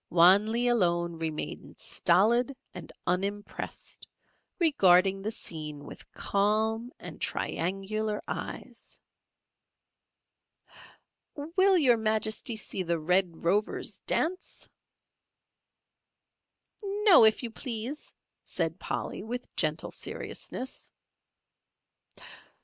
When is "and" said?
2.73-2.91, 6.97-7.21